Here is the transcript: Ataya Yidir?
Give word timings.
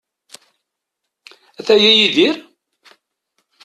Ataya 1.59 1.91
Yidir? 1.93 2.35